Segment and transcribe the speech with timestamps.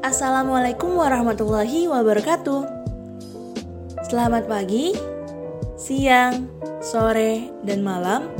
[0.00, 2.64] Assalamualaikum warahmatullahi wabarakatuh.
[4.08, 4.96] Selamat pagi,
[5.76, 6.48] siang,
[6.80, 8.32] sore, dan malam,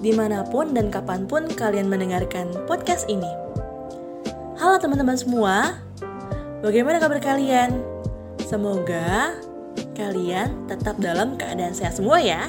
[0.00, 3.28] di mana pun dan kapan pun kalian mendengarkan podcast ini.
[4.56, 5.76] Halo teman-teman semua,
[6.64, 7.84] bagaimana kabar kalian?
[8.40, 9.36] Semoga
[9.92, 12.48] kalian tetap dalam keadaan sehat semua ya.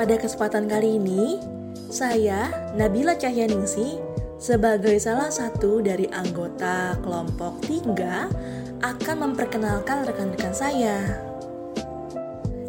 [0.00, 1.44] Pada kesempatan kali ini,
[1.92, 4.07] saya Nabila Cahyaningsi
[4.38, 8.30] sebagai salah satu dari anggota kelompok tiga
[8.78, 11.18] akan memperkenalkan rekan-rekan saya.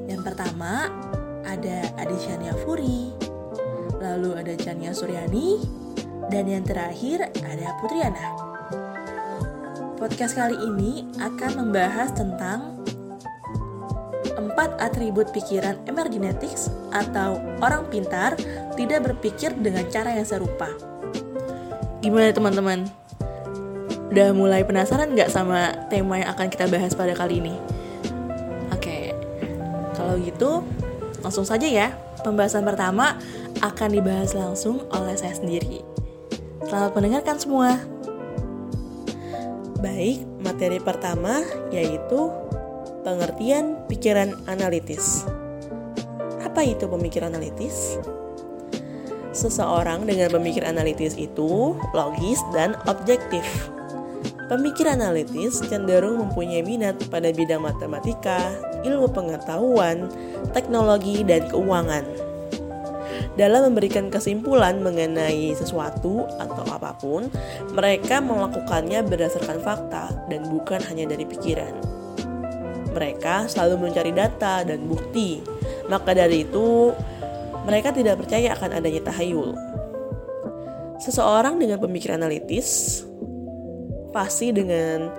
[0.10, 0.90] Yang pertama
[1.46, 3.14] ada Adishania Furi,
[4.02, 5.62] lalu ada Chania Suryani,
[6.34, 8.28] dan yang terakhir ada Putriana.
[10.02, 12.82] Podcast kali ini akan membahas tentang
[14.34, 18.34] empat atribut pikiran emergenetics atau orang pintar
[18.74, 20.72] tidak berpikir dengan cara yang serupa.
[22.00, 22.88] Gimana teman-teman?
[24.10, 27.56] Udah mulai penasaran nggak sama tema yang akan kita bahas pada kali ini?
[28.72, 29.12] Oke,
[30.00, 30.64] kalau gitu
[31.20, 31.92] langsung saja ya.
[32.24, 33.20] Pembahasan pertama
[33.60, 35.84] akan dibahas langsung oleh saya sendiri.
[36.68, 37.80] Selamat mendengarkan semua.
[39.84, 42.32] Baik, materi pertama yaitu
[43.04, 45.28] pengertian pikiran analitis.
[46.44, 48.00] Apa itu pemikiran analitis?
[49.30, 53.46] Seseorang dengan pemikir analitis itu logis dan objektif.
[54.50, 58.50] Pemikir analitis cenderung mempunyai minat pada bidang matematika,
[58.82, 60.10] ilmu pengetahuan,
[60.58, 62.02] teknologi, dan keuangan.
[63.38, 67.30] Dalam memberikan kesimpulan mengenai sesuatu atau apa pun,
[67.78, 71.72] mereka melakukannya berdasarkan fakta dan bukan hanya dari pikiran.
[72.90, 75.46] Mereka selalu mencari data dan bukti,
[75.88, 76.90] maka dari itu
[77.70, 79.54] mereka tidak percaya akan adanya tahayul.
[80.98, 83.06] Seseorang dengan pemikiran analitis
[84.10, 85.14] pasti dengan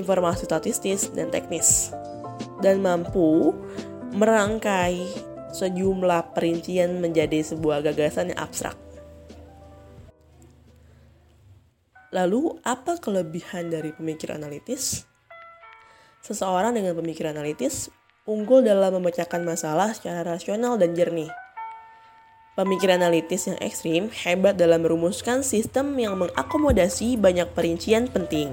[0.00, 1.92] informasi statistis dan teknis
[2.64, 3.52] dan mampu
[4.16, 5.04] merangkai
[5.52, 8.80] sejumlah perincian menjadi sebuah gagasan yang abstrak.
[12.16, 15.04] Lalu, apa kelebihan dari pemikiran analitis?
[16.24, 17.92] Seseorang dengan pemikiran analitis
[18.26, 21.30] unggul dalam memecahkan masalah secara rasional dan jernih.
[22.58, 28.50] Pemikir analitis yang ekstrim hebat dalam merumuskan sistem yang mengakomodasi banyak perincian penting.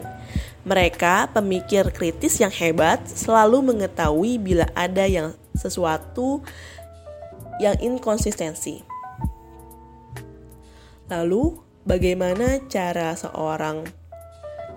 [0.67, 6.43] Mereka, pemikir kritis yang hebat, selalu mengetahui bila ada yang sesuatu
[7.63, 8.83] yang inkonsistensi.
[11.07, 11.55] Lalu,
[11.87, 13.87] bagaimana cara seorang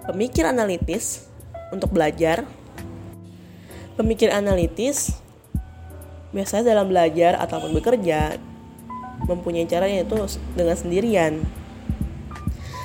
[0.06, 1.26] pemikir analitis
[1.74, 2.46] untuk belajar
[3.96, 5.16] Pemikir analitis
[6.36, 8.36] biasanya dalam belajar ataupun bekerja
[9.24, 10.20] mempunyai cara yaitu
[10.52, 11.40] dengan sendirian.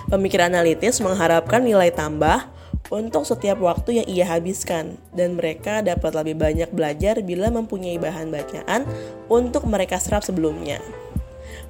[0.08, 2.48] Pemikir analitis mengharapkan nilai tambah
[2.92, 8.28] untuk setiap waktu yang ia habiskan dan mereka dapat lebih banyak belajar bila mempunyai bahan
[8.28, 8.84] bacaan
[9.32, 10.80] untuk mereka serap sebelumnya.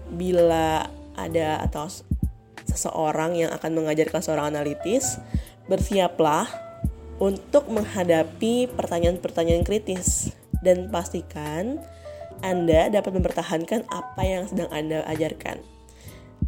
[0.09, 0.85] Bila
[1.18, 1.90] ada atau
[2.66, 5.22] seseorang yang akan mengajarkan seorang analitis,
[5.69, 6.71] bersiaplah
[7.22, 10.34] untuk menghadapi pertanyaan-pertanyaan kritis
[10.66, 11.78] dan pastikan
[12.42, 15.62] Anda dapat mempertahankan apa yang sedang Anda ajarkan.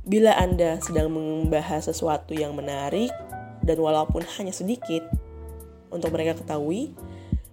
[0.09, 3.13] Bila Anda sedang membahas sesuatu yang menarik
[3.61, 5.05] dan walaupun hanya sedikit
[5.93, 6.97] untuk mereka ketahui,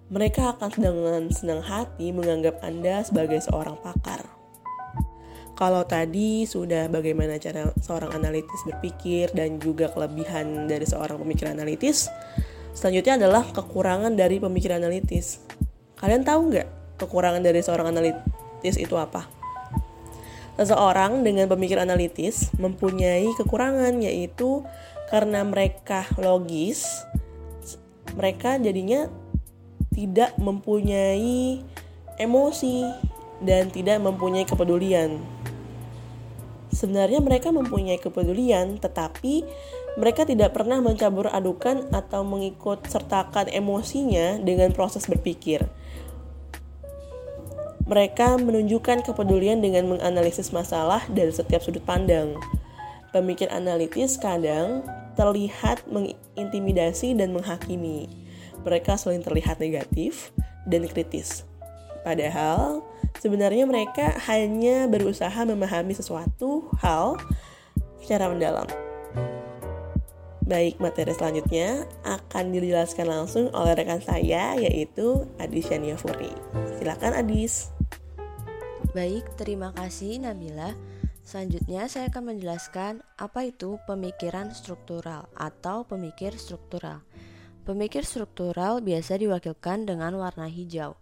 [0.09, 4.25] mereka akan dengan senang hati menganggap Anda sebagai seorang pakar.
[5.53, 12.09] Kalau tadi sudah bagaimana cara seorang analitis berpikir dan juga kelebihan dari seorang pemikir analitis,
[12.71, 15.43] Selanjutnya adalah kekurangan dari pemikiran analitis.
[15.99, 16.67] Kalian tahu nggak
[16.97, 19.27] kekurangan dari seorang analitis itu apa?
[20.55, 24.61] Seseorang dengan pemikiran analitis mempunyai kekurangan yaitu
[25.09, 27.03] karena mereka logis,
[28.15, 29.11] mereka jadinya
[29.91, 31.59] tidak mempunyai
[32.15, 32.87] emosi
[33.43, 35.19] dan tidak mempunyai kepedulian.
[36.71, 39.43] Sebenarnya mereka mempunyai kepedulian, tetapi
[39.99, 45.67] mereka tidak pernah mencabur adukan atau mengikut sertakan emosinya dengan proses berpikir.
[47.91, 52.39] Mereka menunjukkan kepedulian dengan menganalisis masalah dari setiap sudut pandang.
[53.11, 54.87] Pemikir analitis kadang
[55.19, 58.07] terlihat mengintimidasi dan menghakimi.
[58.63, 60.31] Mereka sering terlihat negatif
[60.63, 61.43] dan kritis.
[62.07, 62.79] Padahal
[63.19, 67.19] sebenarnya mereka hanya berusaha memahami sesuatu hal
[67.99, 68.90] secara mendalam.
[70.51, 76.27] Baik, materi selanjutnya akan dijelaskan langsung oleh rekan saya yaitu Adis Shania Furi.
[76.75, 77.71] Silakan Adis.
[78.91, 80.75] Baik, terima kasih Nabila.
[81.23, 86.99] Selanjutnya saya akan menjelaskan apa itu pemikiran struktural atau pemikir struktural.
[87.63, 90.99] Pemikir struktural biasa diwakilkan dengan warna hijau.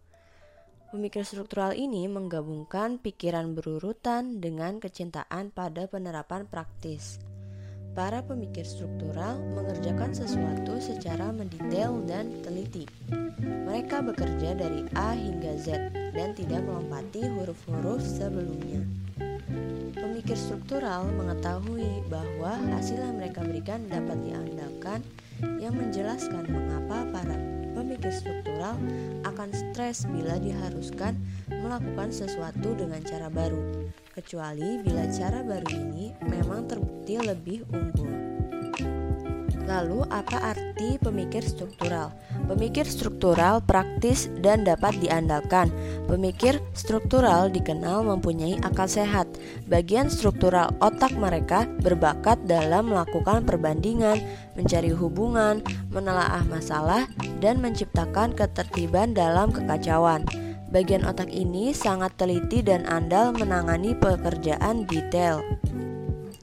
[0.94, 7.18] Pemikir struktural ini menggabungkan pikiran berurutan dengan kecintaan pada penerapan praktis.
[8.00, 12.88] Para pemikir struktural mengerjakan sesuatu secara mendetail dan teliti.
[13.44, 18.88] Mereka bekerja dari A hingga Z dan tidak melompati huruf-huruf sebelumnya.
[20.00, 25.04] Pemikir struktural mengetahui bahwa hasil yang mereka berikan dapat diandalkan
[25.60, 27.36] yang menjelaskan mengapa para
[27.75, 28.80] pemikir struktural
[29.28, 31.19] akan stres bila diharuskan
[31.52, 36.49] melakukan sesuatu dengan cara baru, kecuali bila cara baru ini memang
[37.21, 38.30] lebih unggul.
[39.69, 42.10] Lalu, apa arti pemikir struktural?
[42.50, 45.69] Pemikir struktural praktis dan dapat diandalkan.
[46.10, 49.30] Pemikir struktural dikenal mempunyai akal sehat.
[49.69, 54.18] Bagian struktural otak mereka berbakat dalam melakukan perbandingan,
[54.57, 55.62] mencari hubungan,
[55.94, 57.06] menelaah masalah,
[57.38, 60.25] dan menciptakan ketertiban dalam kekacauan.
[60.74, 65.42] Bagian otak ini sangat teliti dan andal menangani pekerjaan detail.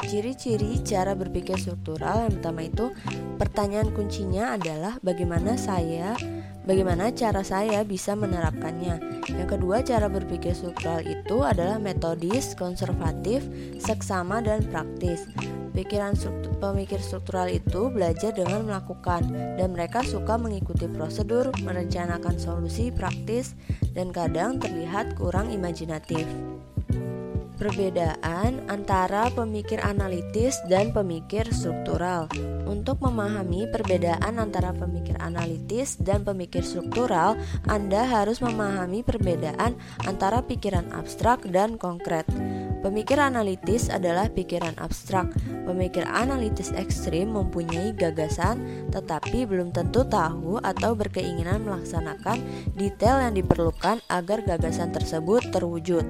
[0.04, 2.92] Ciri-ciri cara berpikir struktural yang pertama itu
[3.40, 6.12] pertanyaan kuncinya adalah bagaimana saya
[6.66, 9.24] bagaimana cara saya bisa menerapkannya.
[9.32, 13.46] Yang kedua, cara berpikir struktural itu adalah metodis, konservatif,
[13.80, 15.24] seksama dan praktis.
[15.72, 19.28] Pikiran struktur, pemikir struktural itu belajar dengan melakukan
[19.60, 23.52] dan mereka suka mengikuti prosedur, merencanakan solusi praktis
[23.92, 26.24] dan kadang terlihat kurang imajinatif.
[27.56, 32.28] Perbedaan antara pemikir analitis dan pemikir struktural.
[32.68, 37.32] Untuk memahami perbedaan antara pemikir analitis dan pemikir struktural,
[37.64, 39.72] Anda harus memahami perbedaan
[40.04, 42.28] antara pikiran abstrak dan konkret.
[42.84, 45.32] Pemikir analitis adalah pikiran abstrak.
[45.64, 52.38] Pemikir analitis ekstrim mempunyai gagasan tetapi belum tentu tahu atau berkeinginan melaksanakan
[52.76, 56.04] detail yang diperlukan agar gagasan tersebut terwujud.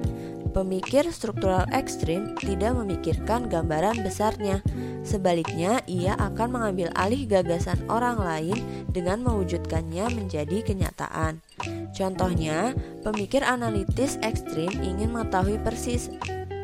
[0.57, 4.65] Pemikir struktural ekstrim tidak memikirkan gambaran besarnya.
[5.05, 8.57] Sebaliknya, ia akan mengambil alih gagasan orang lain
[8.89, 11.45] dengan mewujudkannya menjadi kenyataan.
[11.93, 12.73] Contohnya,
[13.05, 16.09] pemikir analitis ekstrim ingin mengetahui persis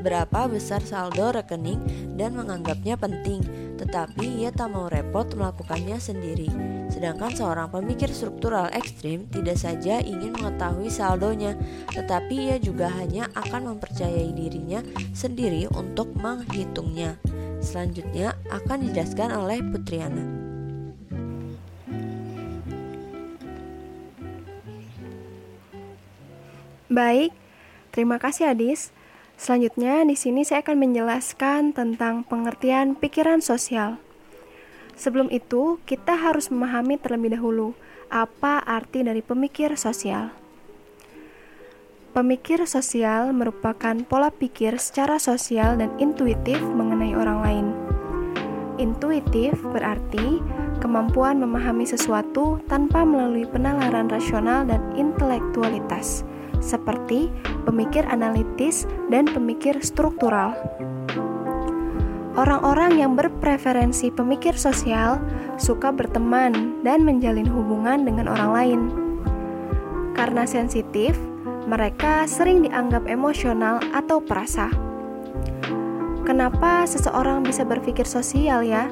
[0.02, 1.78] berapa besar saldo rekening
[2.18, 3.46] dan menganggapnya penting,
[3.84, 6.48] tetapi ia tak mau repot melakukannya sendiri.
[6.88, 11.60] Sedangkan seorang pemikir struktural ekstrim tidak saja ingin mengetahui saldonya,
[11.92, 14.80] tetapi ia juga hanya akan mempercayai dirinya
[15.12, 17.20] sendiri untuk menghitungnya.
[17.60, 20.24] Selanjutnya akan dijelaskan oleh Putriana.
[26.88, 27.36] Baik,
[27.92, 28.96] terima kasih Adis.
[29.44, 34.00] Selanjutnya di sini saya akan menjelaskan tentang pengertian pikiran sosial.
[34.96, 37.76] Sebelum itu, kita harus memahami terlebih dahulu
[38.08, 40.32] apa arti dari pemikir sosial.
[42.16, 47.68] Pemikir sosial merupakan pola pikir secara sosial dan intuitif mengenai orang lain.
[48.80, 50.40] Intuitif berarti
[50.80, 56.24] kemampuan memahami sesuatu tanpa melalui penalaran rasional dan intelektualitas,
[56.64, 57.28] seperti
[57.68, 60.56] pemikir analitis dan pemikir struktural.
[62.34, 65.22] Orang-orang yang berpreferensi pemikir sosial
[65.62, 68.82] suka berteman dan menjalin hubungan dengan orang lain.
[70.18, 71.14] Karena sensitif,
[71.70, 74.72] mereka sering dianggap emosional atau perasa.
[76.26, 78.90] Kenapa seseorang bisa berpikir sosial ya?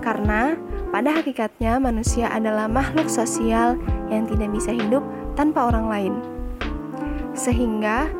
[0.00, 0.56] Karena
[0.88, 3.76] pada hakikatnya manusia adalah makhluk sosial
[4.08, 5.04] yang tidak bisa hidup
[5.36, 6.39] tanpa orang lain.
[7.32, 8.10] Sehingga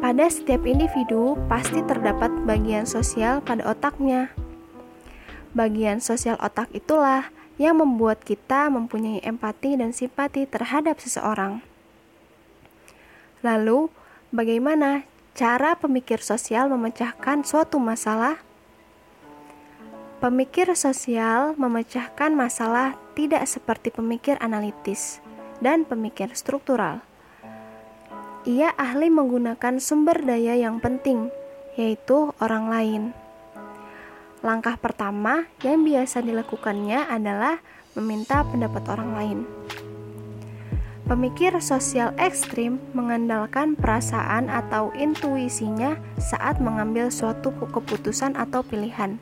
[0.00, 4.32] pada setiap individu pasti terdapat bagian sosial pada otaknya.
[5.52, 7.28] Bagian sosial otak itulah
[7.60, 11.60] yang membuat kita mempunyai empati dan simpati terhadap seseorang.
[13.44, 13.92] Lalu,
[14.32, 15.04] bagaimana
[15.36, 18.40] cara pemikir sosial memecahkan suatu masalah?
[20.20, 25.24] Pemikir sosial memecahkan masalah tidak seperti pemikir analitis
[25.64, 27.09] dan pemikir struktural.
[28.48, 31.28] Ia ahli menggunakan sumber daya yang penting,
[31.76, 33.02] yaitu orang lain.
[34.40, 37.60] Langkah pertama yang biasa dilakukannya adalah
[37.92, 39.38] meminta pendapat orang lain.
[41.04, 49.20] Pemikir sosial ekstrim mengandalkan perasaan atau intuisinya saat mengambil suatu keputusan atau pilihan.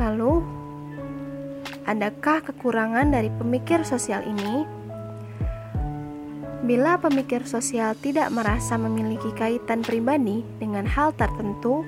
[0.00, 0.40] Lalu,
[1.84, 4.81] adakah kekurangan dari pemikir sosial ini?
[6.62, 11.82] Bila pemikir sosial tidak merasa memiliki kaitan pribadi dengan hal tertentu,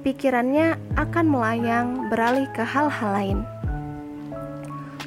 [0.00, 3.38] pikirannya akan melayang beralih ke hal-hal lain.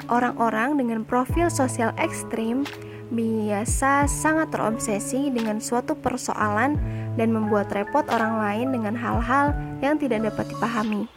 [0.05, 2.62] Orang-orang dengan profil sosial ekstrim
[3.10, 6.77] biasa sangat terobsesi dengan suatu persoalan
[7.17, 11.10] dan membuat repot orang lain dengan hal-hal yang tidak dapat dipahami.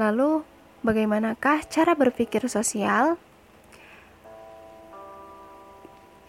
[0.00, 0.40] Lalu,
[0.80, 3.20] bagaimanakah cara berpikir sosial?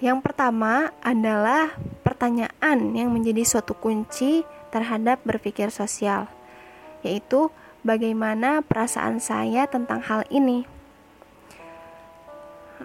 [0.03, 6.27] Yang pertama adalah pertanyaan yang menjadi suatu kunci terhadap berpikir sosial,
[7.07, 7.48] yaitu
[7.88, 10.67] bagaimana perasaan saya tentang hal ini.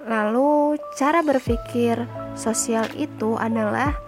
[0.06, 2.06] Lalu, cara berpikir
[2.38, 3.98] sosial itu adalah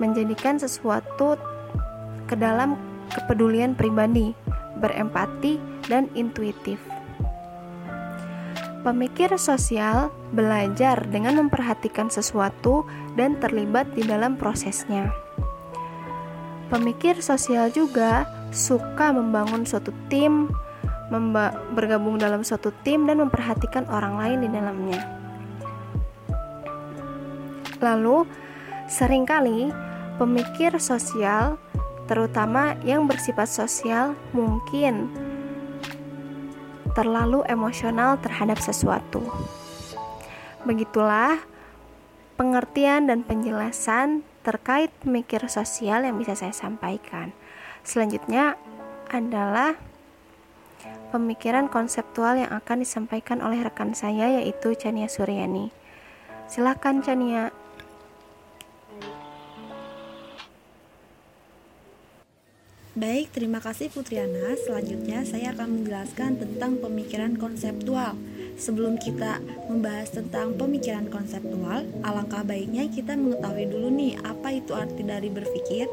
[0.00, 1.36] menjadikan sesuatu
[2.24, 2.80] ke dalam
[3.12, 4.32] kepedulian pribadi,
[4.80, 6.80] berempati, dan intuitif.
[8.80, 15.12] Pemikir sosial belajar dengan memperhatikan sesuatu dan terlibat di dalam prosesnya.
[16.72, 18.24] Pemikir sosial juga
[18.56, 20.48] suka membangun suatu tim,
[21.76, 25.00] bergabung dalam suatu tim, dan memperhatikan orang lain di dalamnya.
[27.84, 28.24] Lalu,
[28.88, 29.68] sering kali
[30.16, 31.60] pemikir sosial,
[32.08, 35.12] terutama yang bersifat sosial, mungkin
[36.92, 39.22] terlalu emosional terhadap sesuatu.
[40.66, 41.40] Begitulah
[42.36, 47.36] pengertian dan penjelasan terkait pemikir sosial yang bisa saya sampaikan.
[47.84, 48.56] Selanjutnya
[49.12, 49.76] adalah
[51.12, 55.74] pemikiran konseptual yang akan disampaikan oleh rekan saya yaitu Chania Suryani.
[56.48, 57.52] Silakan Chania.
[63.00, 64.52] Baik, terima kasih Putriana.
[64.60, 68.12] Selanjutnya saya akan menjelaskan tentang pemikiran konseptual.
[68.60, 69.40] Sebelum kita
[69.72, 75.88] membahas tentang pemikiran konseptual, alangkah baiknya kita mengetahui dulu nih apa itu arti dari berpikir.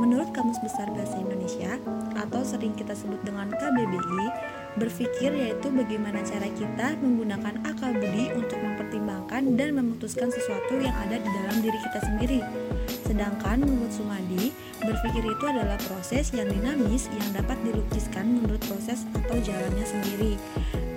[0.00, 1.76] Menurut Kamus Besar Bahasa Indonesia
[2.16, 4.24] atau sering kita sebut dengan KBBI,
[4.80, 8.56] berpikir yaitu bagaimana cara kita menggunakan akal budi untuk
[9.30, 12.40] mempertimbangkan dan memutuskan sesuatu yang ada di dalam diri kita sendiri.
[13.06, 14.50] Sedangkan menurut Sumadi,
[14.82, 20.34] berpikir itu adalah proses yang dinamis yang dapat dilukiskan menurut proses atau jalannya sendiri.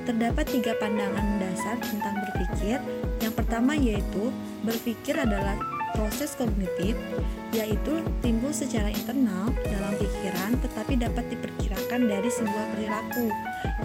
[0.09, 2.77] Terdapat tiga pandangan dasar tentang berpikir.
[3.21, 4.33] Yang pertama yaitu
[4.65, 5.55] berpikir adalah
[5.93, 6.97] proses kognitif,
[7.53, 13.27] yaitu timbul secara internal dalam pikiran tetapi dapat diperkirakan dari sebuah perilaku.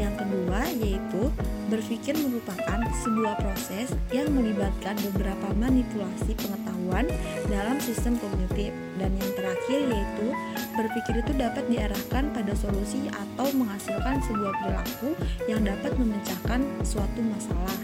[0.01, 1.23] Yang kedua yaitu
[1.69, 7.07] berpikir merupakan sebuah proses yang melibatkan beberapa manipulasi pengetahuan
[7.53, 8.73] dalam sistem kognitif.
[8.99, 10.27] Dan yang terakhir yaitu
[10.75, 15.11] berpikir itu dapat diarahkan pada solusi atau menghasilkan sebuah perilaku
[15.47, 17.79] yang dapat memecahkan suatu masalah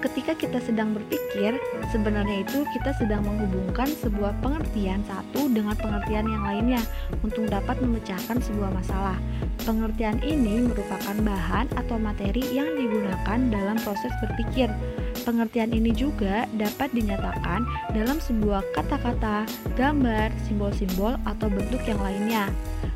[0.00, 1.60] ketika kita sedang berpikir,
[1.92, 6.82] sebenarnya itu kita sedang menghubungkan sebuah pengertian satu dengan pengertian yang lainnya
[7.20, 9.20] untuk dapat memecahkan sebuah masalah.
[9.68, 14.72] Pengertian ini merupakan bahan atau materi yang digunakan dalam proses berpikir.
[15.20, 17.60] Pengertian ini juga dapat dinyatakan
[17.92, 19.44] dalam sebuah kata-kata,
[19.76, 22.48] gambar, simbol-simbol, atau bentuk yang lainnya.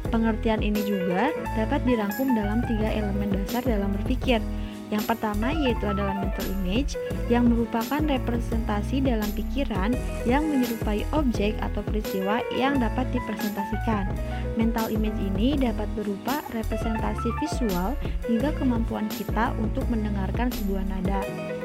[0.09, 4.41] Pengertian ini juga dapat dirangkum dalam tiga elemen dasar dalam berpikir,
[4.93, 6.97] yang pertama yaitu adalah mental image
[7.33, 9.97] yang merupakan representasi dalam pikiran
[10.29, 14.13] yang menyerupai objek atau peristiwa yang dapat dipresentasikan.
[14.61, 17.97] Mental image ini dapat berupa representasi visual
[18.29, 21.25] hingga kemampuan kita untuk mendengarkan sebuah nada.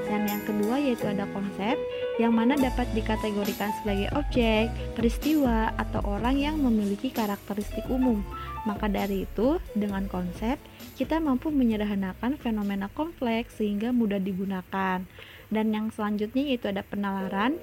[0.09, 1.77] Dan yang kedua yaitu ada konsep
[2.17, 8.25] yang mana dapat dikategorikan sebagai objek, peristiwa, atau orang yang memiliki karakteristik umum.
[8.65, 10.57] Maka dari itu, dengan konsep,
[10.99, 14.99] kita mampu menyederhanakan fenomena kompleks sehingga mudah digunakan.
[15.47, 17.55] Dan yang selanjutnya yaitu ada penalaran.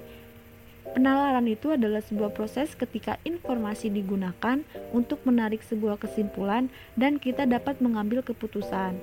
[0.97, 7.77] Penalaran itu adalah sebuah proses ketika informasi digunakan untuk menarik sebuah kesimpulan dan kita dapat
[7.77, 8.97] mengambil keputusan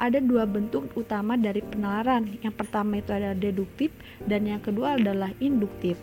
[0.00, 2.24] ada dua bentuk utama dari penalaran.
[2.40, 3.92] Yang pertama itu adalah deduktif
[4.24, 6.00] dan yang kedua adalah induktif.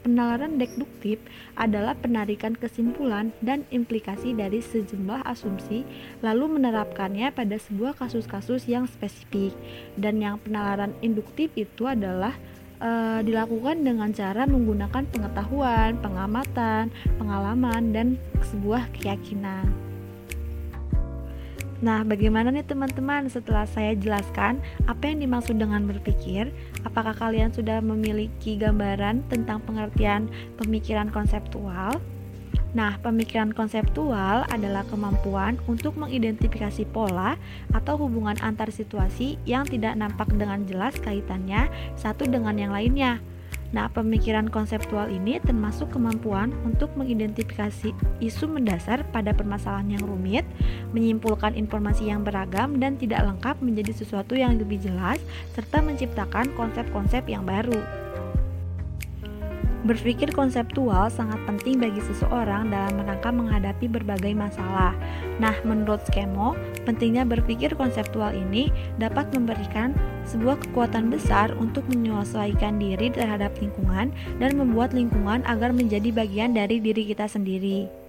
[0.00, 1.20] Penalaran deduktif
[1.60, 5.84] adalah penarikan kesimpulan dan implikasi dari sejumlah asumsi
[6.24, 9.52] lalu menerapkannya pada sebuah kasus-kasus yang spesifik.
[10.00, 12.32] Dan yang penalaran induktif itu adalah
[12.80, 16.88] e, dilakukan dengan cara menggunakan pengetahuan, pengamatan,
[17.20, 18.06] pengalaman, dan
[18.40, 19.89] sebuah keyakinan.
[21.80, 26.52] Nah, bagaimana nih teman-teman setelah saya jelaskan apa yang dimaksud dengan berpikir?
[26.84, 30.28] Apakah kalian sudah memiliki gambaran tentang pengertian
[30.60, 31.96] pemikiran konseptual?
[32.70, 37.34] Nah, pemikiran konseptual adalah kemampuan untuk mengidentifikasi pola
[37.74, 41.66] atau hubungan antar situasi yang tidak nampak dengan jelas kaitannya
[41.98, 43.18] satu dengan yang lainnya.
[43.70, 50.42] Nah, pemikiran konseptual ini termasuk kemampuan untuk mengidentifikasi isu mendasar pada permasalahan yang rumit,
[50.90, 55.22] menyimpulkan informasi yang beragam dan tidak lengkap menjadi sesuatu yang lebih jelas,
[55.54, 57.99] serta menciptakan konsep-konsep yang baru.
[59.80, 64.92] Berpikir konseptual sangat penting bagi seseorang dalam rangka menghadapi berbagai masalah.
[65.40, 66.52] Nah, menurut Skemo,
[66.84, 68.68] pentingnya berpikir konseptual ini
[69.00, 69.96] dapat memberikan
[70.28, 76.76] sebuah kekuatan besar untuk menyesuaikan diri terhadap lingkungan dan membuat lingkungan agar menjadi bagian dari
[76.76, 77.99] diri kita sendiri.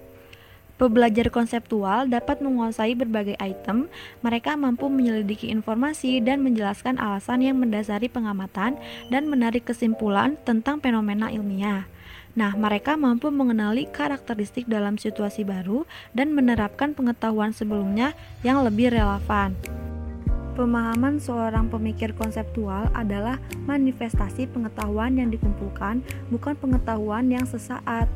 [0.82, 3.86] Pebelajar konseptual dapat menguasai berbagai item,
[4.18, 8.74] mereka mampu menyelidiki informasi dan menjelaskan alasan yang mendasari pengamatan
[9.06, 11.86] dan menarik kesimpulan tentang fenomena ilmiah.
[12.34, 15.86] Nah, mereka mampu mengenali karakteristik dalam situasi baru
[16.18, 18.10] dan menerapkan pengetahuan sebelumnya
[18.42, 19.54] yang lebih relevan.
[20.58, 23.38] Pemahaman seorang pemikir konseptual adalah
[23.70, 26.02] manifestasi pengetahuan yang dikumpulkan,
[26.34, 28.10] bukan pengetahuan yang sesaat.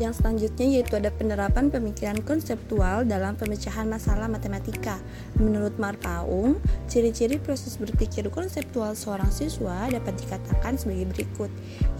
[0.00, 4.96] Yang selanjutnya yaitu ada penerapan pemikiran konseptual dalam pemecahan masalah matematika.
[5.36, 11.50] Menurut Marpaung, ciri-ciri proses berpikir konseptual seorang siswa dapat dikatakan sebagai berikut.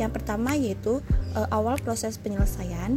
[0.01, 1.05] Yang pertama yaitu
[1.37, 2.97] e, awal proses penyelesaian,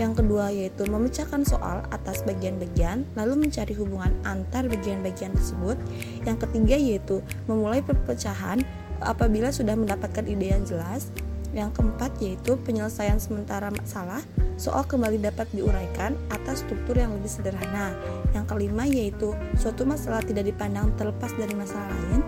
[0.00, 5.76] yang kedua yaitu memecahkan soal atas bagian-bagian, lalu mencari hubungan antar bagian-bagian tersebut.
[6.24, 8.64] Yang ketiga yaitu memulai perpecahan
[9.04, 11.12] apabila sudah mendapatkan ide yang jelas.
[11.52, 14.24] Yang keempat yaitu penyelesaian sementara masalah,
[14.56, 17.92] soal kembali dapat diuraikan atas struktur yang lebih sederhana.
[18.32, 22.20] Yang kelima yaitu suatu masalah tidak dipandang terlepas dari masalah lain.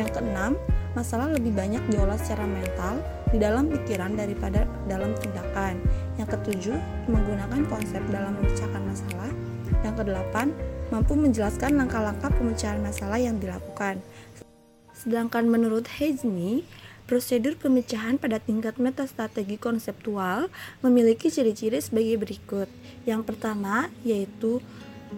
[0.00, 0.56] Yang keenam,
[0.96, 5.76] masalah lebih banyak diolah secara mental di dalam pikiran daripada dalam tindakan.
[6.16, 6.78] Yang ketujuh,
[7.12, 9.30] menggunakan konsep dalam memecahkan masalah.
[9.84, 10.46] Yang kedelapan,
[10.88, 14.00] mampu menjelaskan langkah-langkah pemecahan masalah yang dilakukan.
[14.96, 16.66] Sedangkan menurut Hezmi,
[17.10, 20.46] Prosedur pemecahan pada tingkat metastrategi konseptual
[20.78, 22.70] memiliki ciri-ciri sebagai berikut.
[23.02, 24.62] Yang pertama yaitu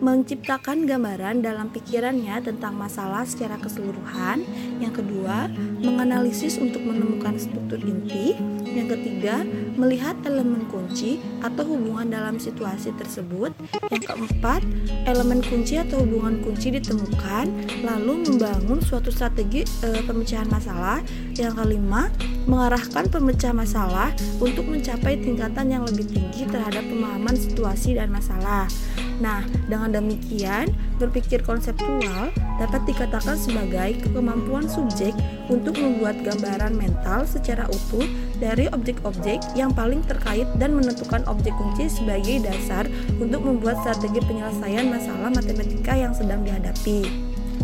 [0.01, 4.47] menciptakan gambaran dalam pikirannya tentang masalah secara keseluruhan.
[4.81, 5.51] Yang kedua,
[5.83, 8.39] menganalisis untuk menemukan struktur inti.
[8.73, 9.45] Yang ketiga,
[9.77, 13.53] melihat elemen kunci atau hubungan dalam situasi tersebut.
[13.93, 14.65] Yang keempat,
[15.05, 17.53] elemen kunci atau hubungan kunci ditemukan,
[17.85, 21.05] lalu membangun suatu strategi e, pemecahan masalah.
[21.37, 22.09] Yang kelima,
[22.49, 24.09] mengarahkan pemecah masalah
[24.41, 28.67] untuk mencapai tingkatan yang lebih tinggi terhadap pemahaman situasi dan masalah.
[29.19, 35.13] Nah, dengan demikian, berpikir konseptual dapat dikatakan sebagai kemampuan subjek
[35.51, 38.07] untuk membuat gambaran mental secara utuh
[38.39, 42.87] dari objek-objek yang paling terkait dan menentukan objek kunci sebagai dasar
[43.19, 47.07] untuk membuat strategi penyelesaian masalah matematika yang sedang dihadapi.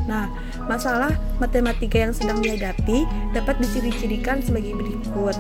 [0.09, 0.33] Nah,
[0.65, 3.05] masalah matematika yang sedang dihadapi
[3.37, 5.37] dapat diciri-cirikan sebagai berikut.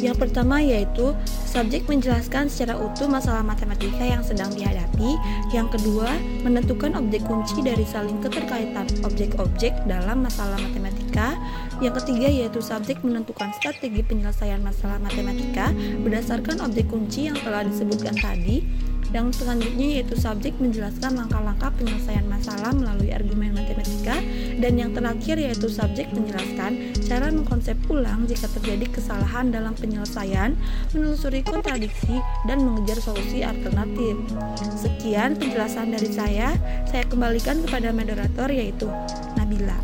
[0.00, 1.12] Yang pertama yaitu
[1.44, 5.20] subjek menjelaskan secara utuh masalah matematika yang sedang dihadapi.
[5.52, 6.08] Yang kedua,
[6.40, 11.36] menentukan objek kunci dari saling keterkaitan objek-objek dalam masalah matematika.
[11.84, 18.16] Yang ketiga yaitu subjek menentukan strategi penyelesaian masalah matematika berdasarkan objek kunci yang telah disebutkan
[18.16, 18.64] tadi.
[19.10, 24.22] Yang selanjutnya yaitu subjek menjelaskan langkah-langkah penyelesaian masalah melalui argumen matematika
[24.60, 30.54] dan yang terakhir yaitu subjek menjelaskan cara mengkonsep ulang jika terjadi kesalahan dalam penyelesaian,
[30.92, 34.14] menelusuri kontradiksi dan mengejar solusi alternatif.
[34.76, 36.54] Sekian penjelasan dari saya.
[36.86, 38.86] Saya kembalikan kepada moderator yaitu
[39.34, 39.80] Nabila.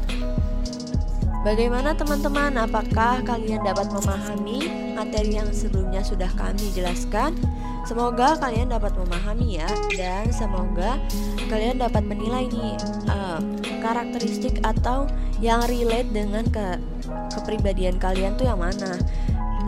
[1.46, 2.58] Bagaimana teman-teman?
[2.58, 7.38] Apakah kalian dapat memahami materi yang sebelumnya sudah kami jelaskan?
[7.87, 10.99] Semoga kalian dapat memahami ya dan semoga
[11.46, 12.75] kalian dapat menilai nih
[13.07, 13.38] uh,
[13.79, 15.07] karakteristik atau
[15.38, 16.83] yang relate dengan ke
[17.31, 18.99] kepribadian kalian tuh yang mana.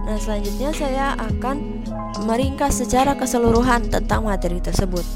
[0.09, 1.87] Nah, selanjutnya saya akan
[2.27, 5.07] meringkas secara keseluruhan tentang materi tersebut.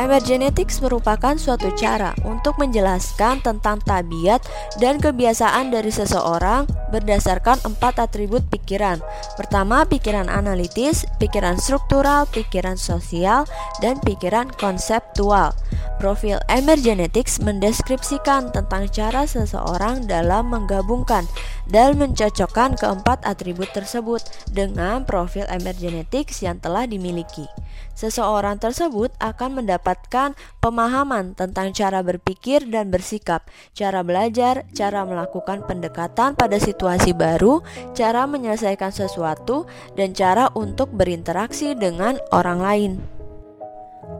[0.00, 4.40] Emergenetics merupakan suatu cara untuk menjelaskan tentang tabiat
[4.80, 9.04] dan kebiasaan dari seseorang berdasarkan empat atribut pikiran.
[9.36, 13.44] Pertama, pikiran analitis, pikiran struktural, pikiran sosial,
[13.84, 15.52] dan pikiran konseptual.
[16.00, 21.28] Profil emergenetics mendeskripsikan tentang cara seseorang dalam menggabungkan
[21.68, 27.44] dan mencocokkan keempat atribut tersebut dengan profil emergenetics yang telah dimiliki.
[27.92, 30.32] Seseorang tersebut akan mendapatkan
[30.64, 37.60] pemahaman tentang cara berpikir dan bersikap, cara belajar, cara melakukan pendekatan pada situasi baru,
[37.92, 42.92] cara menyelesaikan sesuatu, dan cara untuk berinteraksi dengan orang lain.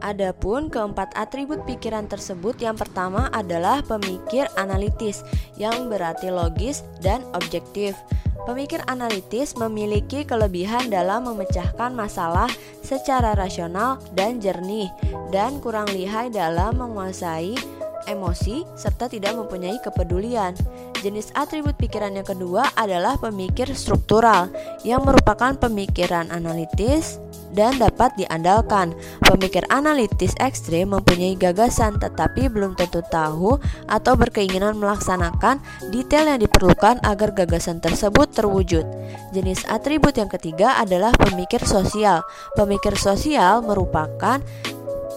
[0.03, 5.23] Adapun keempat atribut pikiran tersebut yang pertama adalah pemikir analitis
[5.55, 7.95] yang berarti logis dan objektif.
[8.43, 12.51] Pemikir analitis memiliki kelebihan dalam memecahkan masalah
[12.83, 14.91] secara rasional dan jernih
[15.31, 17.55] dan kurang lihai dalam menguasai
[18.07, 20.51] emosi serta tidak mempunyai kepedulian.
[20.99, 24.51] Jenis atribut pikiran yang kedua adalah pemikir struktural
[24.83, 28.91] yang merupakan pemikiran analitis dan dapat diandalkan.
[29.23, 35.61] Pemikir analitis ekstrim mempunyai gagasan tetapi belum tentu tahu atau berkeinginan melaksanakan
[35.93, 38.83] detail yang diperlukan agar gagasan tersebut terwujud.
[39.31, 42.25] Jenis atribut yang ketiga adalah pemikir sosial.
[42.57, 44.41] Pemikir sosial merupakan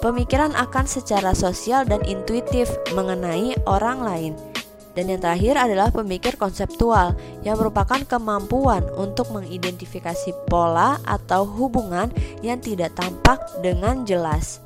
[0.05, 4.56] pemikiran akan secara sosial dan intuitif mengenai orang lain.
[4.97, 7.13] Dan yang terakhir adalah pemikir konseptual
[7.45, 12.09] yang merupakan kemampuan untuk mengidentifikasi pola atau hubungan
[12.41, 14.66] yang tidak tampak dengan jelas.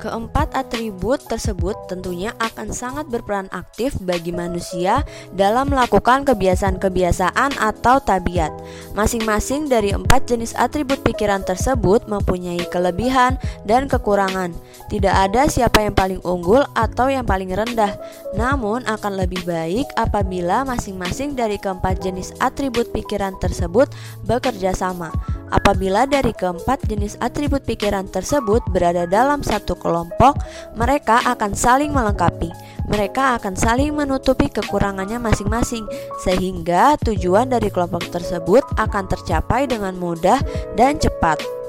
[0.00, 5.04] Keempat atribut tersebut tentunya akan sangat berperan aktif bagi manusia
[5.36, 8.48] dalam melakukan kebiasaan-kebiasaan atau tabiat.
[8.96, 13.36] Masing-masing dari empat jenis atribut pikiran tersebut mempunyai kelebihan
[13.68, 14.56] dan kekurangan.
[14.88, 17.92] Tidak ada siapa yang paling unggul atau yang paling rendah,
[18.32, 23.92] namun akan lebih baik apabila masing-masing dari keempat jenis atribut pikiran tersebut
[24.24, 25.12] bekerja sama.
[25.50, 30.38] Apabila dari keempat jenis atribut pikiran tersebut berada dalam satu kelompok,
[30.78, 32.50] mereka akan saling melengkapi.
[32.90, 35.86] Mereka akan saling menutupi kekurangannya masing-masing,
[36.26, 40.42] sehingga tujuan dari kelompok tersebut akan tercapai dengan mudah
[40.74, 41.59] dan cepat.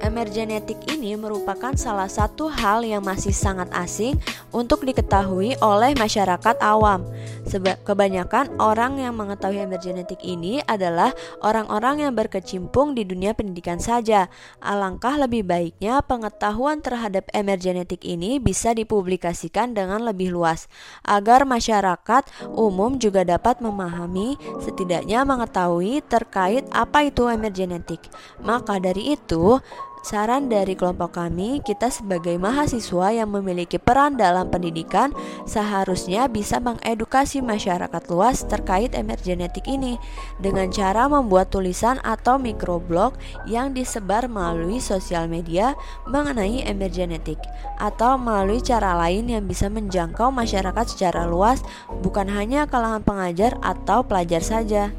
[0.00, 4.16] Emergenetik ini merupakan salah satu hal yang masih sangat asing
[4.48, 7.04] untuk diketahui oleh masyarakat awam.
[7.44, 11.12] Seba kebanyakan orang yang mengetahui emergenetik ini adalah
[11.44, 14.32] orang-orang yang berkecimpung di dunia pendidikan saja.
[14.64, 20.64] Alangkah lebih baiknya pengetahuan terhadap emergenetik ini bisa dipublikasikan dengan lebih luas
[21.04, 22.24] agar masyarakat
[22.56, 28.00] umum juga dapat memahami setidaknya mengetahui terkait apa itu emergenetik.
[28.40, 29.60] Maka dari itu,
[30.00, 35.12] Saran dari kelompok kami, kita sebagai mahasiswa yang memiliki peran dalam pendidikan
[35.44, 40.00] seharusnya bisa mengedukasi masyarakat luas terkait emergenetik ini
[40.40, 43.12] dengan cara membuat tulisan atau mikroblog
[43.44, 45.76] yang disebar melalui sosial media
[46.08, 47.36] mengenai emergenetik
[47.76, 51.60] atau melalui cara lain yang bisa menjangkau masyarakat secara luas
[52.00, 54.96] bukan hanya kalangan pengajar atau pelajar saja.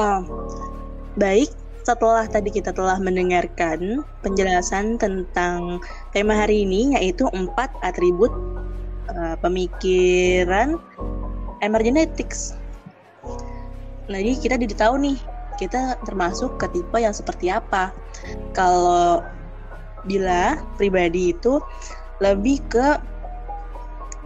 [0.00, 0.24] Um,
[1.20, 1.52] baik,
[1.84, 5.84] setelah tadi kita telah mendengarkan penjelasan tentang
[6.16, 8.32] tema hari ini yaitu empat atribut
[9.12, 10.80] uh, pemikiran
[11.60, 12.56] emergenetics.
[14.08, 15.18] Nah, jadi kita jadi tahu nih
[15.60, 17.92] kita termasuk ke tipe yang seperti apa.
[18.56, 19.20] Kalau
[20.04, 21.60] bila pribadi itu
[22.20, 22.96] lebih ke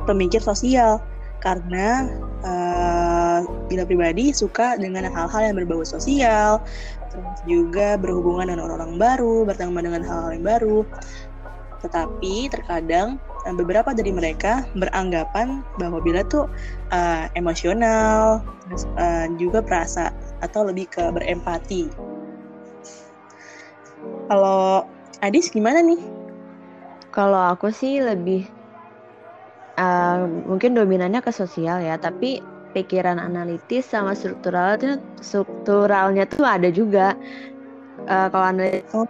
[0.07, 1.03] pemikir sosial
[1.39, 2.07] karena
[2.43, 2.68] uh,
[3.69, 6.65] bila pribadi suka dengan hal-hal yang berbau sosial,
[7.13, 10.79] terus juga berhubungan dengan orang-orang baru, bertemu dengan hal-hal yang baru.
[11.79, 16.51] Tetapi terkadang eh, beberapa dari mereka beranggapan bahwa bila tuh
[16.91, 20.11] uh, emosional, terus, uh, juga perasa
[20.43, 21.87] atau lebih ke berempati.
[24.29, 24.85] Kalau
[25.23, 25.99] Adis gimana nih?
[27.11, 28.47] Kalau aku sih lebih
[29.79, 32.39] uh, mungkin dominannya ke sosial ya, tapi
[32.77, 37.17] pikiran analitis sama strukturalnya strukturalnya tuh ada juga.
[38.09, 39.09] Uh, kalau analitis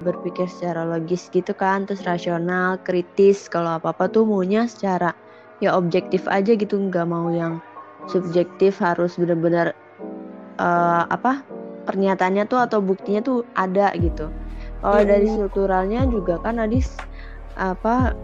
[0.00, 5.12] berpikir secara logis gitu kan terus rasional kritis kalau apa apa tuh maunya secara
[5.60, 7.60] ya objektif aja gitu nggak mau yang
[8.08, 9.76] subjektif harus benar-benar
[10.56, 11.44] uh, apa
[11.84, 14.32] pernyataannya tuh atau buktinya tuh ada gitu.
[14.80, 16.96] Kalau dari strukturalnya juga kan Adis
[17.60, 18.16] apa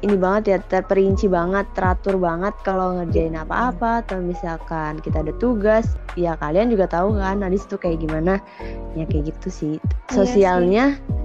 [0.00, 5.96] ini banget ya terperinci banget teratur banget kalau ngerjain apa-apa atau misalkan kita ada tugas
[6.16, 8.40] ya kalian juga tahu kan Nadis tuh kayak gimana?
[8.96, 9.74] Ya kayak gitu sih.
[9.76, 11.18] Iya sosialnya iya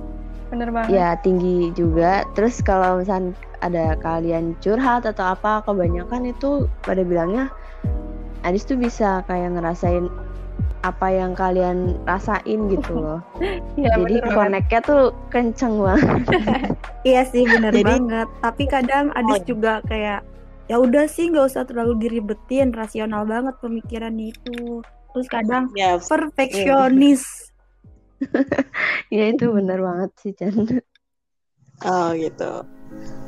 [0.52, 0.90] bener banget.
[0.94, 2.28] ya tinggi juga.
[2.36, 3.34] Terus kalau misalkan
[3.64, 7.50] ada kalian curhat atau apa kebanyakan itu pada bilangnya
[8.46, 10.06] Adis tuh bisa kayak ngerasain
[10.86, 13.20] apa yang kalian rasain gitu loh.
[13.76, 16.22] Ya, Jadi connect-nya tuh kenceng banget.
[17.06, 18.28] Iya sih bener Jadi- banget.
[18.42, 20.26] Tapi kadang Adis juga kayak
[20.66, 24.82] ya udah sih nggak usah terlalu diribetin, rasional banget pemikirannya itu.
[25.14, 27.22] Terus kadang Ya, perfeksionis.
[29.14, 30.82] ya itu bener banget sih Chan.
[31.86, 32.66] oh gitu.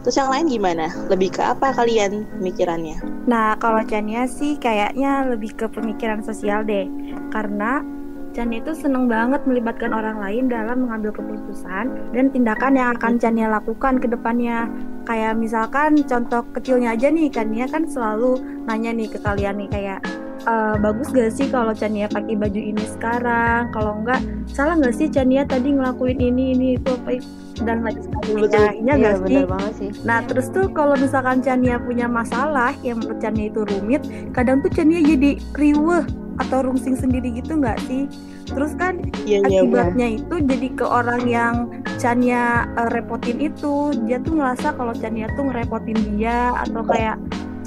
[0.06, 0.88] Terus yang lain gimana?
[1.12, 3.28] Lebih ke apa kalian pemikirannya?
[3.28, 6.88] Nah, kalau Chania sih kayaknya lebih ke pemikiran sosial deh.
[7.28, 7.84] Karena
[8.32, 13.50] Chania itu seneng banget melibatkan orang lain dalam mengambil keputusan dan tindakan yang akan Chania
[13.50, 14.70] lakukan ke depannya.
[15.10, 20.00] Kayak misalkan contoh kecilnya aja nih, Chania kan selalu nanya nih ke kalian nih kayak
[20.48, 23.74] "Eh, bagus gak sih kalau Chania pakai baju ini sekarang?
[23.76, 27.20] Kalau enggak, salah gak sih Chania tadi ngelakuin ini ini itu apa
[27.64, 28.42] dan lain sebagainya.
[28.44, 28.60] Betul.
[28.60, 29.24] Iya Iya gak sih?
[29.24, 29.90] bener banget sih.
[30.04, 34.02] Nah terus tuh kalau misalkan Chania punya masalah yang menurut Chania itu rumit,
[34.36, 36.06] kadang tuh Chania jadi riweh
[36.38, 38.06] atau rungsing sendiri gitu nggak sih?
[38.46, 39.50] Terus kan benar.
[39.50, 41.56] akibatnya itu jadi ke orang yang
[41.98, 47.18] Chania eh, repotin itu, dia tuh ngerasa kalau Chania tuh ngerepotin dia atau kayak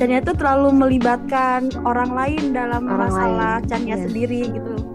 [0.01, 4.05] Chania tuh terlalu melibatkan orang lain dalam Orang masalah lain, Chania iya.
[4.09, 4.90] sendiri gitu.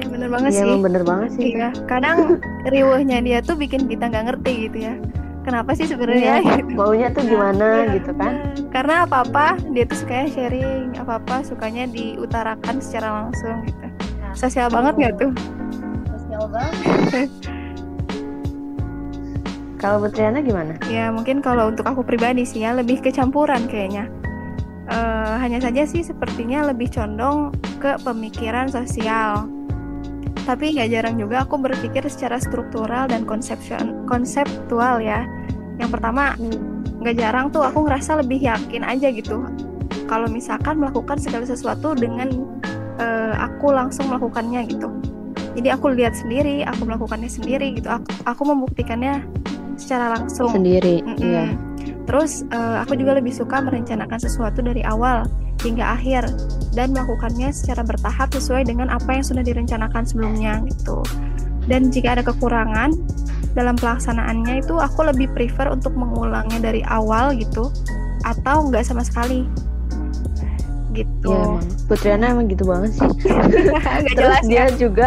[0.00, 0.66] Iya bener banget Iya sih.
[0.66, 1.44] emang bener banget sih.
[1.52, 2.18] Iya, kadang
[2.64, 4.94] riwehnya dia tuh bikin kita nggak ngerti gitu ya.
[5.40, 6.40] Kenapa sih sebenarnya?
[6.40, 6.72] Iya, gitu.
[6.76, 8.32] Maunya tuh gimana Iya, gitu kan?
[8.72, 13.86] Karena apa-apa dia tuh sukanya sharing, apa-apa sukanya diutarakan secara langsung gitu.
[14.32, 15.30] Sosial banget nggak tuh?
[16.16, 17.28] Sosial banget.
[19.80, 20.76] Kalau Putriana gimana?
[20.92, 24.12] Ya mungkin kalau untuk aku pribadi sih ya lebih kecampuran kayaknya.
[24.92, 27.48] Eh, hanya saja sih sepertinya lebih condong
[27.80, 29.48] ke pemikiran sosial.
[30.48, 33.22] Tapi nggak jarang juga aku berpikir secara struktural dan
[34.08, 35.24] konseptual ya.
[35.80, 36.36] Yang pertama
[37.00, 39.46] nggak jarang tuh aku ngerasa lebih yakin aja gitu.
[40.10, 42.28] Kalau misalkan melakukan segala sesuatu dengan
[42.98, 44.88] eh, aku langsung melakukannya gitu.
[45.50, 47.90] Jadi aku lihat sendiri, aku melakukannya sendiri gitu.
[47.90, 49.22] Aku, aku membuktikannya
[49.74, 50.50] secara langsung.
[50.50, 51.02] Sendiri.
[51.02, 51.18] Mm-mm.
[51.18, 51.46] Iya.
[52.10, 55.26] Terus eh, aku juga lebih suka merencanakan sesuatu dari awal
[55.60, 56.24] hingga akhir
[56.72, 61.02] dan melakukannya secara bertahap sesuai dengan apa yang sudah direncanakan sebelumnya gitu.
[61.68, 62.94] Dan jika ada kekurangan
[63.54, 67.68] dalam pelaksanaannya itu aku lebih prefer untuk mengulangnya dari awal gitu
[68.22, 69.44] atau nggak sama sekali
[70.90, 71.30] gitu.
[71.30, 71.66] Iya emang.
[71.86, 73.06] Putriana emang gitu banget sih.
[73.30, 74.66] Nggak Terus jelas dia ya.
[74.74, 75.06] juga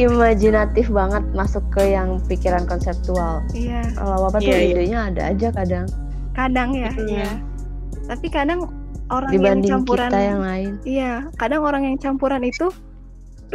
[0.00, 3.44] imajinatif banget masuk ke yang pikiran konseptual.
[3.52, 4.72] Iya, Kalau apa tuh Iya, iya.
[4.72, 5.86] idenya ada aja kadang
[6.32, 7.28] kadang ya, iya.
[8.06, 8.70] Tapi kadang
[9.08, 10.72] orang yang dibanding campuran kita yang lain.
[10.82, 12.66] Iya, kadang orang yang campuran itu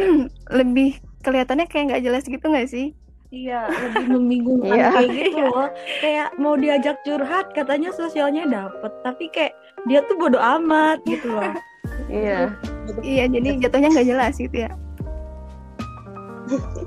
[0.50, 0.90] lebih
[1.22, 2.92] kelihatannya kayak nggak jelas gitu nggak sih?
[3.28, 4.88] Iya, lebih membingungkan Iya.
[4.94, 5.68] kayak gitu loh.
[5.98, 11.50] Kayak mau diajak curhat, katanya sosialnya dapet, tapi kayak dia tuh bodoh amat gitu loh.
[12.04, 12.52] Iya.
[13.00, 14.70] Iya, jadi jatuhnya nggak jelas gitu ya.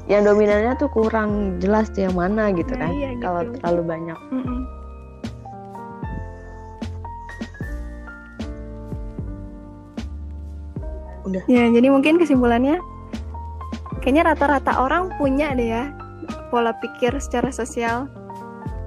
[0.06, 2.91] Yang dominannya tuh kurang jelas tuh yang mana gitu Nah, kan.
[2.93, 3.21] iya, gitu.
[3.21, 4.19] Kalau terlalu banyak.
[4.30, 4.60] Mm-mm.
[11.27, 11.43] Udah.
[11.51, 12.79] Ya, jadi mungkin kesimpulannya,
[13.99, 15.91] kayaknya rata-rata orang punya deh ya
[16.47, 18.07] pola pikir secara sosial.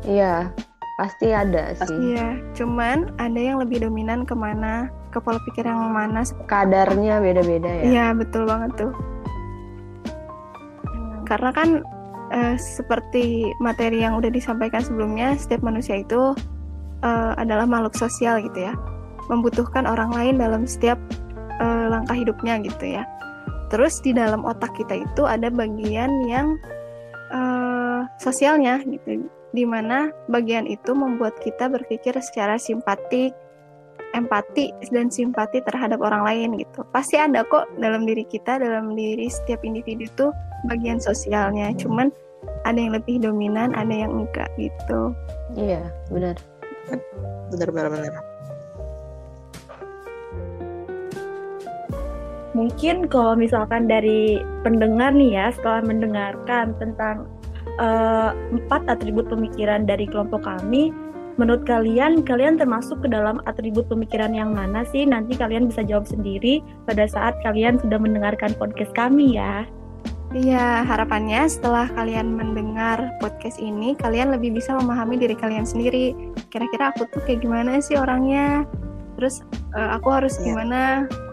[0.08, 0.48] Iya.
[1.00, 2.12] Pasti ada sih.
[2.12, 6.20] Iya, cuman ada yang lebih dominan ke mana, ke pola pikir yang mana.
[6.44, 7.84] Kadarnya beda-beda ya.
[7.88, 8.92] Iya, betul banget tuh.
[11.24, 11.80] Karena kan
[12.36, 16.36] eh, seperti materi yang udah disampaikan sebelumnya, setiap manusia itu
[17.00, 18.76] eh, adalah makhluk sosial gitu ya,
[19.32, 21.00] membutuhkan orang lain dalam setiap
[21.60, 23.04] eh, langkah hidupnya gitu ya.
[23.70, 26.58] Terus di dalam otak kita itu ada bagian yang
[27.30, 33.30] eh, sosialnya gitu, di mana bagian itu membuat kita berpikir secara simpatik,
[34.10, 36.82] empati dan simpati terhadap orang lain gitu.
[36.90, 40.30] Pasti ada kok dalam diri kita, dalam diri setiap individu tuh
[40.66, 41.70] bagian sosialnya.
[41.78, 42.10] Cuman
[42.66, 45.14] ada yang lebih dominan, ada yang enggak gitu.
[45.54, 46.36] Iya, benar.
[47.50, 48.29] Bener bener bener.
[52.60, 57.24] Mungkin kalau misalkan dari pendengar nih ya, setelah mendengarkan tentang
[57.80, 60.92] eh, empat atribut pemikiran dari kelompok kami,
[61.40, 65.08] menurut kalian, kalian termasuk ke dalam atribut pemikiran yang mana sih?
[65.08, 69.64] Nanti kalian bisa jawab sendiri pada saat kalian sudah mendengarkan podcast kami ya.
[70.30, 76.14] Iya, harapannya setelah kalian mendengar podcast ini, kalian lebih bisa memahami diri kalian sendiri.
[76.52, 78.62] Kira-kira aku tuh kayak gimana sih orangnya?
[79.20, 79.44] Terus
[79.76, 80.56] eh, aku harus Iya.
[80.56, 80.80] gimana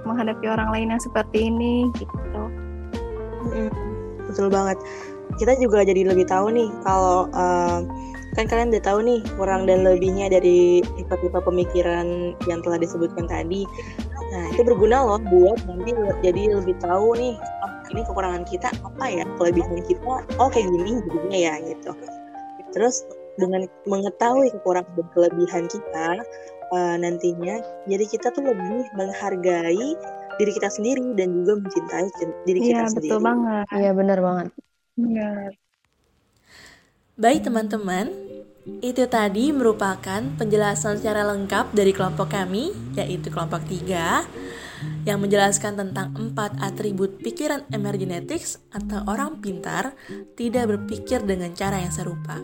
[0.03, 2.43] menghadapi orang lain yang seperti ini gitu.
[3.47, 3.71] Mm-mm,
[4.27, 4.75] Betul banget.
[5.39, 7.79] Kita juga jadi lebih tahu nih kalau eh,
[8.35, 13.63] kan kalian udah tahu nih kurang dan lebihnya dari tipe-tipe pemikiran yang telah disebutkan tadi.
[14.27, 19.05] Nah, itu berguna loh buat nanti jadi lebih tahu nih, oh, ini kekurangan kita apa
[19.07, 21.91] ya, kelebihan kita, oh kayak gini jadinya ya gitu.
[22.75, 23.07] Terus
[23.39, 26.07] dengan mengetahui kekurangan dan kelebihan kita
[26.71, 29.89] uh, nantinya, jadi kita tuh lebih menghargai
[30.37, 32.07] diri kita sendiri dan juga mencintai
[32.45, 33.09] diri kita Iya, sendiri.
[33.09, 33.65] betul banget.
[33.73, 34.47] Iya benar banget.
[34.97, 35.49] Benar.
[37.17, 38.05] Baik teman-teman,
[38.85, 44.21] itu tadi merupakan penjelasan secara lengkap dari kelompok kami, yaitu kelompok 3,
[45.09, 49.97] yang menjelaskan tentang empat atribut pikiran emergenetics atau orang pintar
[50.37, 52.37] tidak berpikir dengan cara yang serupa.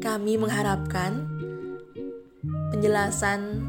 [0.00, 1.35] Kami mengharapkan
[2.74, 3.62] penjelasan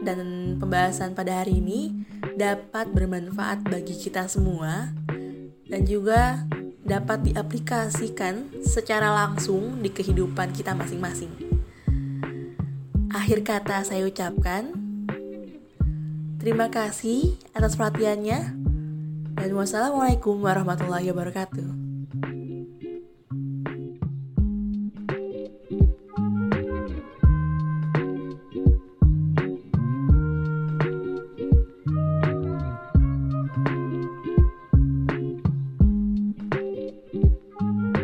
[0.00, 0.18] dan
[0.56, 2.04] pembahasan pada hari ini
[2.36, 4.92] dapat bermanfaat bagi kita semua
[5.68, 6.44] dan juga
[6.82, 11.30] dapat diaplikasikan secara langsung di kehidupan kita masing-masing.
[13.14, 14.74] Akhir kata saya ucapkan,
[16.42, 18.40] terima kasih atas perhatiannya,
[19.38, 21.89] dan wassalamualaikum warahmatullahi wabarakatuh.